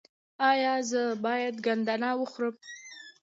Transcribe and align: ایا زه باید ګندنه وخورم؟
ایا 0.49 0.73
زه 0.89 1.01
باید 1.25 1.55
ګندنه 1.65 2.09
وخورم؟ 2.19 2.55